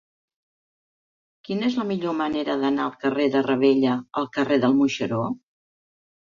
Quina 1.49 1.67
és 1.67 1.77
la 1.79 1.85
millor 1.89 2.15
manera 2.21 2.55
d'anar 2.63 2.87
del 2.87 2.95
carrer 3.05 3.27
de 3.37 3.43
Ravella 3.49 3.95
al 4.23 4.31
carrer 4.39 4.59
del 4.65 4.75
Moixeró? 4.81 5.23